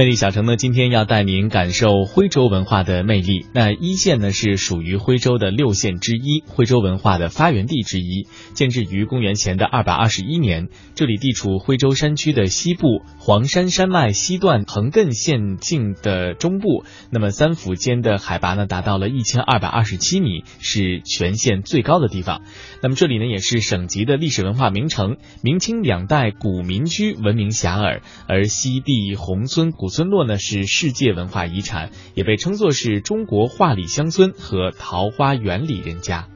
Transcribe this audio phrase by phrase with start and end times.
[0.00, 3.44] 魅力小城呢，今天要带您感受徽州文化的魅力。
[3.52, 8.26] 那一县呢，是属于徽州的六县之一，徽州文化的发源地之一。
[8.54, 16.86] 建制于公元前的二百二十一年，这里地处徽州山区的西部，黄山山脉西段横亘县境的中部。
[17.10, 22.40] 那么三府间的海拔呢，达到了一千二百二十七米，是全县最高的地方。
[22.82, 28.00] 那么这里呢，也是省级的历史文化名城，明清两代古民居闻名遐迩。
[28.26, 29.72] 而西递宏村。
[29.80, 36.28] 古村落呢是世界文化遗产，也被称作是中国画里乡村和桃花源里人家。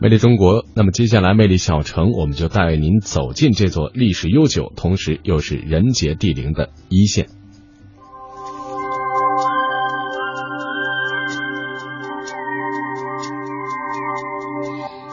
[0.00, 7.28] 魅力中国，那么接下来魅力小城，我们就带您走进这座历史悠久，同时又是人杰地灵的一线。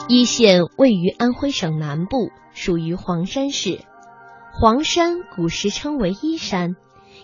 [0.08, 3.80] 一线位于安徽省南部，属于黄山市。
[4.52, 6.76] 黄山古时称为一山。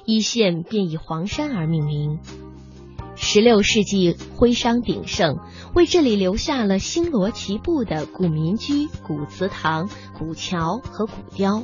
[0.07, 2.19] 一县便以黄山而命名。
[3.17, 5.39] 十六世纪徽商鼎盛，
[5.75, 11.61] 为这里留下了星罗棋布的古民居、古祠堂、古桥和古雕。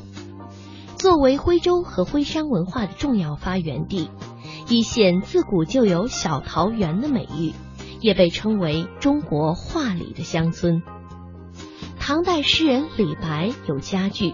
[0.97, 4.09] 作为徽州和徽商文化的重要发源地，
[4.67, 7.53] 一县自古就有“小桃源”的美誉，
[8.01, 10.83] 也被称为中国画里的乡村。
[11.97, 14.33] 唐代诗人李白有佳句。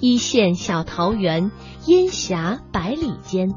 [0.00, 1.50] 一线小桃源，
[1.86, 3.54] 烟霞百里间。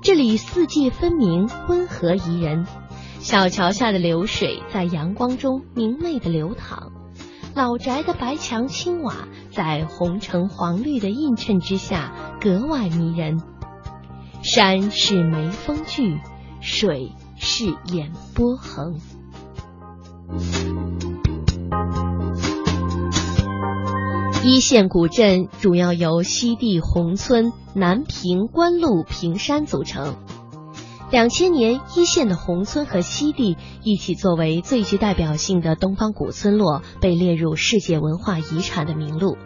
[0.00, 2.66] 这里四季分明，温和宜人。
[3.18, 6.92] 小桥下的流水在阳光中明媚的流淌，
[7.54, 13.42] 老宅的白墙青瓦在红橙黄绿的映衬之下格外迷人。
[14.42, 16.18] 山是眉峰聚，
[16.62, 18.98] 水是眼波横。
[24.42, 30.16] 一线古镇主要由西递宏村、南平关路平山组成。
[31.10, 39.36] 两千年，一线的宏村和西递一起作为最具代表性的东方古村落，被列入世界文化遗产的名录。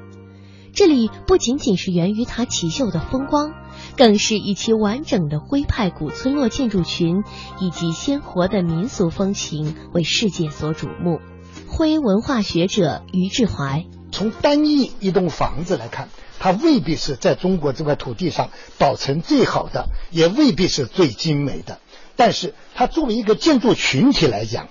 [0.73, 3.53] 这里不仅仅是源于它奇秀的风光，
[3.97, 7.25] 更是以其完整的徽派古村落建筑群
[7.59, 11.19] 以及鲜活的民俗风情为世界所瞩目。
[11.67, 13.87] 徽文化学者于志怀。
[14.15, 16.09] 从单一一栋房子来看，
[16.39, 21.81] 它未必是在中国这块土地上保存最好的，也未必是最精美的。
[22.15, 24.69] 但是它作为一个建筑群体来讲，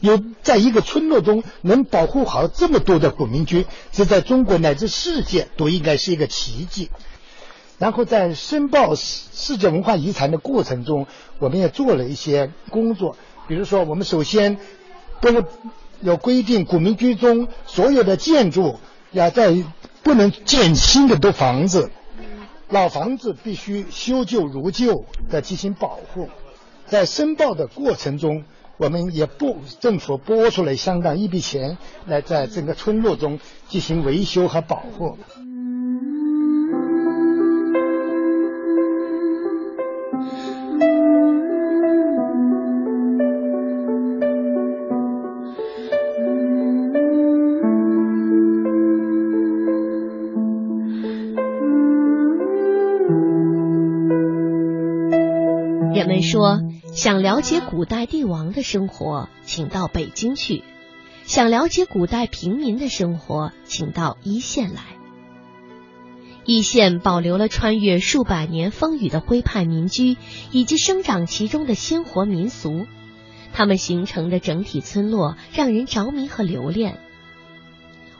[0.00, 6.90] 有在一个村落中能保护好这么多的古民居，这在中国乃至世界都应该是一个奇迹。
[7.78, 11.06] 然后在申报世世界文化遗产的过程中，
[11.38, 14.58] 我们也做了一些工作，比如说我们首先
[15.20, 15.46] 跟。
[16.02, 18.78] 有规定古民居中所有的建筑
[19.12, 19.54] 要在
[20.02, 21.90] 不能建新的都房子，
[22.68, 26.28] 老房子必须修旧如旧的进行保护。
[26.86, 28.44] 在申报的过程中，
[28.78, 33.38] 我们也不政府拨出来相当一笔钱来在整个村落中
[33.68, 35.18] 进行维修和保护。
[56.22, 56.60] 说
[56.94, 60.62] 想了解古代帝王的生活，请到北京去；
[61.24, 64.82] 想了解古代平民的生活，请到一线来。
[66.44, 70.16] 一线保留了穿越数百年风雨的徽派民居，
[70.50, 72.86] 以及生长其中的鲜活民俗，
[73.52, 76.98] 它们形成的整体村落让人着迷和留恋。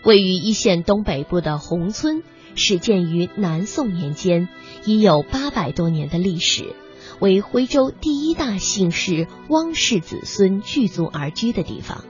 [0.04, 2.22] 位于一线东北部的宏村，
[2.54, 4.48] 始建于南宋年间，
[4.84, 6.74] 已有八百多年的历史。
[7.20, 12.04] 为徽州第一大姓氏汪氏子孙聚族而居的地方，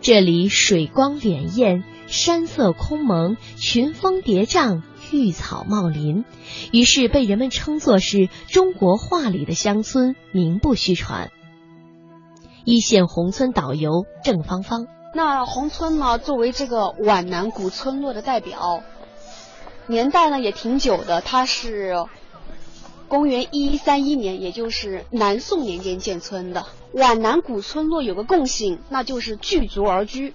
[0.00, 4.82] 这里水光潋滟，山色空蒙，群峰叠嶂，
[5.12, 6.24] 绿草茂林，
[6.72, 11.30] 于是被人们称作是中国画里的乡村，名不虚传。
[12.64, 18.82] 一线宏村导游郑芳芳，那宏村呢，作为这个皖南古村落的代表，
[19.86, 22.06] 年代呢也挺久的，它是。
[23.08, 30.34] 公元一一三一年，也就是南宋年间建村的皖南古村落有个共性，那就是聚族而居。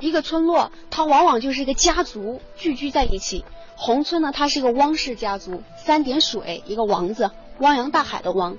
[0.00, 3.44] 一个村落，它往往就是一个家族聚居在一起。
[3.76, 8.58] 宏村呢，它是一个汪氏家族，三点水一个王字，汪洋大海的汪。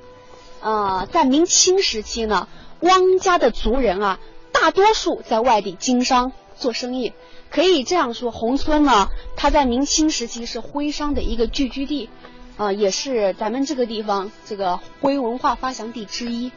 [0.60, 2.48] 啊，在明清时期呢，
[2.80, 4.20] 汪家的族人啊，
[4.52, 7.14] 大多数在外地经商做生意。
[7.52, 12.10] 可以这样说，宏村呢，它在明清时期是徽商的一个聚居地。
[12.62, 16.52] 啊，也是咱们这个地方这个徽文化发祥地之一。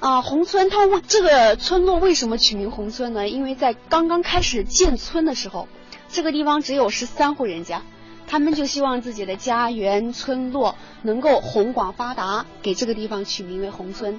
[0.00, 3.28] 啊，宏村它为这个村落为什么取名宏村呢？
[3.28, 5.68] 因为在刚刚开始建村的时候，
[6.08, 7.82] 这个地方只有十三户人家，
[8.26, 14.18] 他们就希望自己的家园村落能够宏广发达，给这个地方取名为宏村。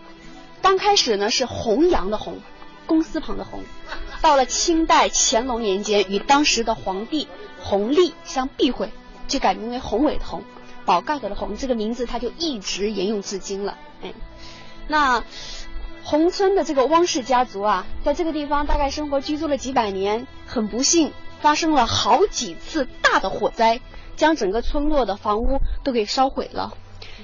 [0.61, 2.39] 刚开始呢是弘扬的弘，
[2.85, 3.59] 公司旁的弘，
[4.21, 7.27] 到了清代乾隆年间，与当时的皇帝
[7.59, 8.93] 弘历相避讳，
[9.27, 10.41] 就改名为宏伟的宏，
[10.85, 13.77] 宝盖头的红，这个名字它就一直沿用至今了。
[14.01, 14.13] 哎，
[14.87, 15.23] 那。
[16.05, 23.79] 宏村的这个汪氏家族啊，在这个地方大概生活居住了几百年，很不幸发生了好几次大的火灾，
[24.17, 26.73] 将整个村落的房屋都给烧毁了。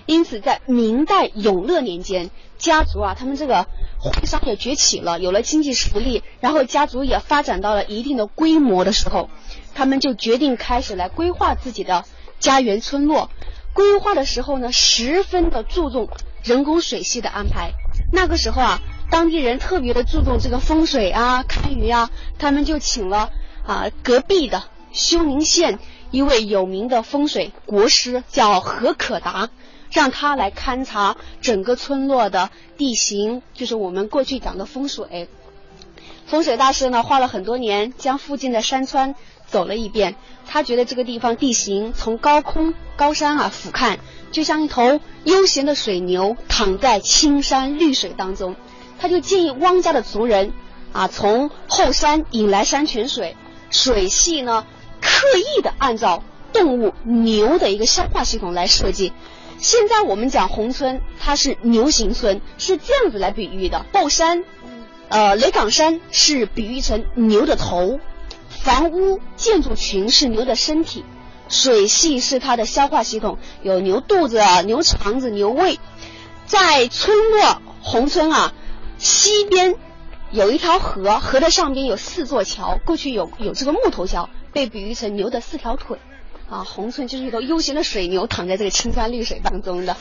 [0.06, 3.68] 因此，在明代永乐年间，家族啊，他们这个
[4.00, 9.30] 徽商也崛起了，有了经济实力，然后家族也发展到了一定的规模的时候，
[9.76, 12.06] 他们就决定开始来规划自己的
[12.40, 13.30] 家园村落。
[13.74, 16.10] 规划的时候呢，十分的注重
[16.44, 17.74] 人工水系的安排。
[18.12, 22.10] 那个时候啊，当地人特别的注重这个风水啊、堪舆啊，
[22.40, 23.30] 他们就请了
[23.66, 25.80] 啊隔壁的休宁县
[26.12, 29.50] 一位有名的风水国师，叫何可达，
[29.92, 35.30] 让他来勘察整个村落的地形，就是我们过去讲的风水。
[36.26, 39.16] 风水大师呢，花了很多年，将附近的山川
[39.50, 40.16] 走了一遍，
[40.48, 43.98] 他觉得这个地方地形从高空高山啊俯瞰。
[44.32, 48.56] 就像一头悠闲的水牛躺在青山绿水当中，
[49.00, 50.54] 他就建议汪家的族人
[50.94, 53.36] 啊，从后山引来山泉水，
[53.72, 54.68] 水系呢
[55.02, 55.26] 刻
[55.58, 56.24] 意的按照
[56.54, 59.14] 动物牛的一个消化系统来设计。
[59.58, 63.86] 现在我们讲宏村，它是牛形村，是这样子来比喻的。
[63.92, 64.44] 后山，
[65.10, 68.00] 呃，雷岗山是比喻成牛的头，
[68.70, 71.04] 房屋建筑群是牛的身体。
[71.48, 75.80] 水系是它的消化系统，有牛肚子、牛肠子、牛胃。
[76.46, 78.54] 在村落红村啊，
[79.00, 79.74] 西边
[80.30, 85.98] 有一条河，河的上边有四座桥，过去有有这个木头桥，被比喻成牛的四条腿。
[86.48, 89.98] 啊，宏村就是一头悠闲的水牛，躺在这个青山绿水当中的。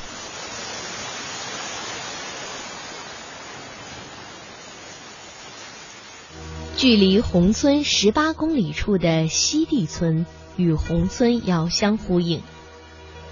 [6.78, 10.24] 距离宏村十八公里处的西地村。
[10.56, 12.40] 与宏村遥相呼应。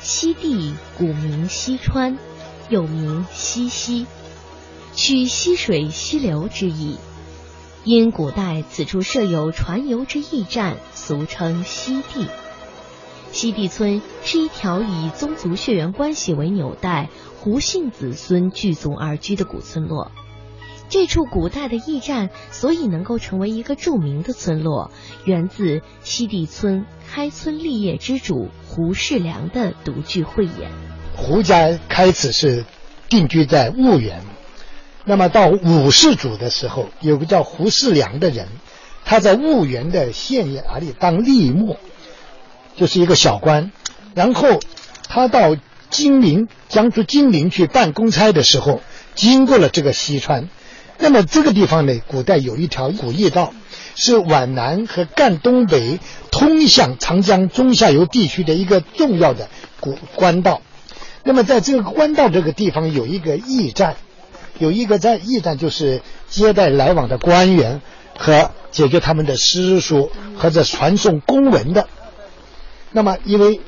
[0.00, 2.18] 西地古名西川，
[2.68, 4.06] 又名西溪，
[4.94, 6.96] 取溪水溪流之意。
[7.84, 12.26] 因古代此处设有船游之驿站，俗称西地。
[13.32, 17.10] 西地村是一条以宗族血缘关系为纽带、
[17.40, 20.12] 胡姓子孙聚族而居的古村落。
[20.88, 24.92] 这处古代的驿站，所以能够成为一个著名的村落，
[25.24, 30.70] 源自西地村开村立业之主胡世良的独具慧眼。
[31.16, 32.64] 胡家开始是
[33.08, 34.22] 定居在婺源，
[35.04, 38.46] 那么到五世祖的时候，有个叫胡世良的人，
[39.04, 41.78] 他在婺源的县衙里当吏目，
[42.76, 43.72] 就是一个小官，
[44.14, 44.60] 然后
[45.08, 45.56] 他到
[45.90, 48.80] 金陵，江苏金陵去办公差的时候，
[49.16, 50.48] 经过了这个西川。
[50.98, 53.52] 那么这个地方呢，古代有一条古驿道，
[53.94, 56.00] 是皖南和赣东北
[56.30, 59.48] 通向长江中下游地区的一个重要的
[59.80, 60.62] 古官道。
[61.22, 63.96] 那么在这个官道这个地方有一个驿站，
[64.58, 67.82] 有一个在驿站就是接待来往的官员
[68.16, 71.88] 和解决他们的私书或者传送公文的。
[72.92, 73.60] 那么因为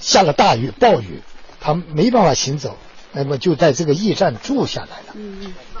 [0.00, 1.22] 下了大雨暴雨，
[1.60, 2.76] 他没办法行走，
[3.12, 5.14] 那么就在这个驿站住下来了。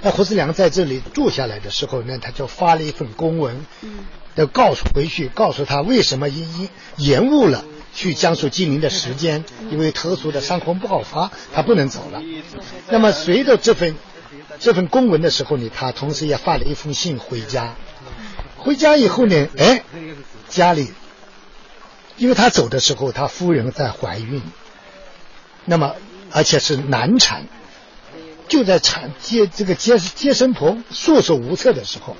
[0.00, 3.66] 那胡思良在这里住下来的时候呢，他就发了一份公文，
[4.34, 12.22] 要告诉回去，告诉他为什么因因延误了去江苏金陵的时间，因为特殊的伤风爆发，他不能走了。
[12.88, 13.96] 那么随着这份
[14.58, 17.74] 这份公文的时候呢，他同时也发了一封信回家。
[18.56, 19.82] 回家以后呢，哎，
[20.48, 20.92] 家里，
[22.16, 24.42] 因为他走的时候，他夫人在怀孕，
[25.64, 25.94] 那么
[26.32, 27.46] 而且是难产。
[28.48, 32.16] 就在产接这个接接生婆束手无策的时候，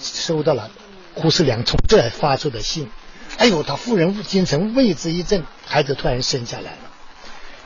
[0.00, 0.70] 收到了
[1.14, 2.88] 胡世良从这儿发出的信。
[3.36, 6.78] 哎呦，他夫人精神为之一振，孩子突然生下来了。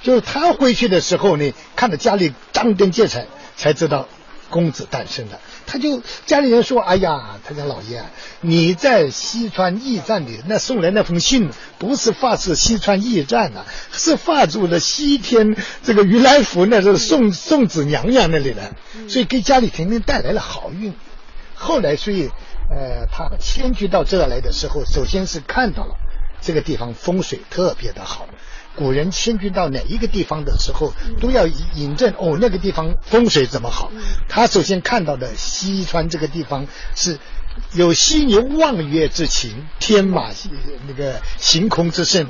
[0.03, 4.09] 就是他回去的时候呢，看到家里张灯结彩，才知道。
[4.51, 8.05] 公子诞生了，他就家里人说：“哎呀，他家老爷，
[8.43, 18.75] 你在西川驿站里那送来那封信，不是发自西川驿站呐，是发自了西天这个如来佛那是送送子娘娘那里的，
[19.09, 20.93] 所以给家里肯定带来了好运。
[21.55, 22.29] 后来，所以
[22.71, 25.97] 呃，他迁居到这来的时候，首先是看到了
[26.41, 28.29] 这个地方风水特别的好，
[28.81, 33.93] 古人迁居到哪一个地方的时候，都要引证哦，那个地方风水怎么好。
[34.27, 37.19] 他首先看到的西川这个地方是
[37.75, 40.31] 有犀牛望月之情，天马
[40.89, 42.27] 那个行空之盛，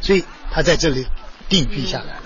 [0.00, 1.06] 所以他在这里
[1.48, 2.22] 定居下来了。